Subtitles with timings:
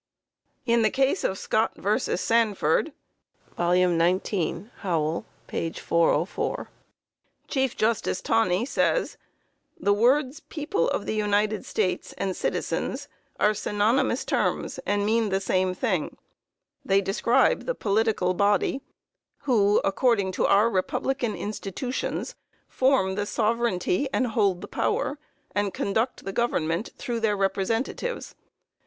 [0.65, 2.19] In the case of Scott vs.
[2.21, 2.91] Sanford
[3.59, 5.25] (19 How.
[5.47, 6.69] 404),
[7.47, 9.17] Chief Justice Taney says:
[9.79, 13.09] "The words 'people of the United States,' and 'citizens,'
[13.39, 16.17] are synonymous terms, and mean the same thing;
[16.83, 18.81] they describe the _political body,
[19.41, 22.33] who, according to our republican institutions,
[22.67, 25.19] form the sovereignty and hold the power,
[25.53, 28.33] and conduct the government through their representatives_.